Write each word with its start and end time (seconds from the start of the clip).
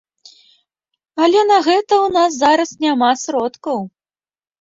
Але 1.25 1.43
на 1.49 1.59
гэта 1.67 1.93
ў 2.05 2.15
нас 2.15 2.31
зараз 2.45 2.71
няма 2.87 3.11
сродкаў. 3.25 3.77